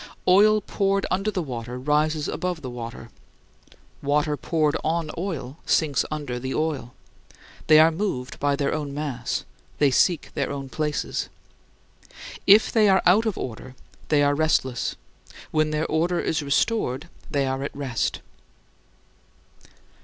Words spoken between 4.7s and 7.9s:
on oil sinks under the oil. They